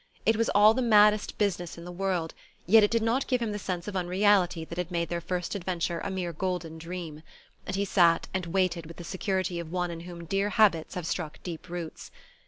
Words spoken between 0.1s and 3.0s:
It was all the maddest business in the world, yet it